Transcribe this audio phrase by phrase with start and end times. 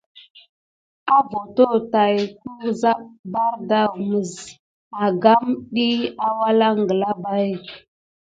[1.17, 4.57] Avoto tat kuzabe bardaou mizine
[5.05, 6.67] agampa diy awale
[7.23, 7.73] bayague.